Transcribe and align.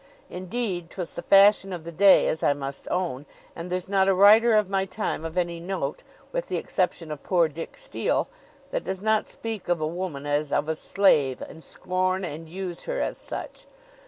Indeed, 0.31 0.89
'twas 0.89 1.13
the 1.13 1.21
fashion 1.21 1.71
of 1.71 1.83
the 1.83 1.91
day, 1.91 2.27
as 2.27 2.41
I 2.41 2.53
must 2.53 2.87
own; 2.89 3.27
and 3.55 3.69
there's 3.69 3.87
not 3.87 4.07
a 4.07 4.15
writer 4.15 4.55
of 4.55 4.67
my 4.67 4.83
time 4.85 5.23
of 5.23 5.37
any 5.37 5.59
note, 5.59 6.01
with 6.31 6.47
the 6.47 6.57
exception 6.57 7.11
of 7.11 7.21
poor 7.21 7.47
Dick 7.47 7.77
Steele, 7.77 8.27
that 8.71 8.83
does 8.83 9.03
not 9.03 9.29
speak 9.29 9.69
of 9.69 9.79
a 9.79 9.85
woman 9.85 10.25
as 10.25 10.51
of 10.51 10.67
a 10.67 10.73
slave, 10.73 11.39
and 11.43 11.63
scorn 11.63 12.25
and 12.25 12.49
use 12.49 12.85
her 12.85 12.99
as 12.99 13.19
such. 13.19 13.67